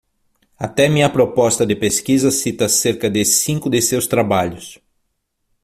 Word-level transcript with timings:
Até 0.57 0.89
minha 0.89 1.11
proposta 1.11 1.63
de 1.63 1.75
pesquisa 1.75 2.31
cita 2.31 2.67
cerca 2.67 3.07
de 3.07 3.23
cinco 3.23 3.69
de 3.69 3.79
seus 3.83 4.07
trabalhos. 4.07 4.79